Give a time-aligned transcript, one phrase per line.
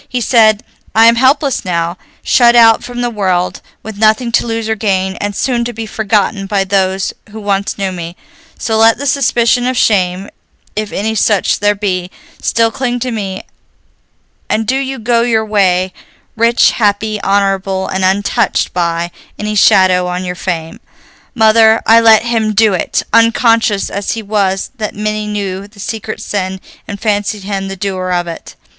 [0.09, 0.63] He said,
[0.95, 5.13] 'I am helpless now, shut out from the world, with nothing to lose or gain,
[5.17, 8.15] and soon to be forgotten by those who once knew me,
[8.57, 10.27] so let the suspicion of shame,
[10.75, 12.09] if any such there be,
[12.41, 13.43] still cling to me,
[14.49, 15.93] and do you go your way,
[16.35, 20.79] rich, happy, honorable, and untouched by any shadow on your fame.'
[21.35, 26.23] Mother, I let him do it, unconscious as he was that many knew the secret
[26.23, 28.55] sin and fancied him the doer of it."